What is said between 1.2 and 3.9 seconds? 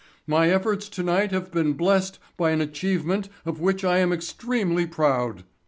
have been blessed by an achievement of which